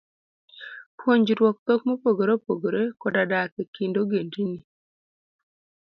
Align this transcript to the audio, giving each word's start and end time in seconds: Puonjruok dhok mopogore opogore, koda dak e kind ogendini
Puonjruok 0.97 1.57
dhok 1.65 1.81
mopogore 1.87 2.31
opogore, 2.37 2.83
koda 3.01 3.23
dak 3.31 3.51
e 3.61 3.63
kind 3.73 3.95
ogendini 4.01 4.59